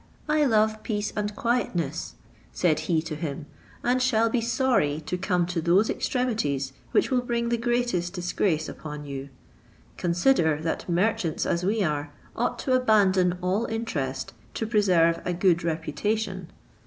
[0.27, 2.15] "I love peace and quietness,"
[2.51, 3.45] said he to him,
[3.83, 8.67] "and shall be sorry to come to those extremities which will bring the greatest disgrace
[8.67, 9.29] upon you;
[9.97, 15.63] consider, that merchants, as we are, ought to abandon all interest to preserve a good
[15.63, 16.49] reputation.